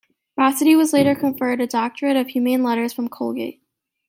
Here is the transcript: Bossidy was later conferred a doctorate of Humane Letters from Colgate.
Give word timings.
Bossidy 0.35 0.75
was 0.75 0.93
later 0.93 1.13
conferred 1.13 1.61
a 1.61 1.67
doctorate 1.67 2.17
of 2.17 2.29
Humane 2.29 2.63
Letters 2.63 2.91
from 2.91 3.07
Colgate. 3.07 3.61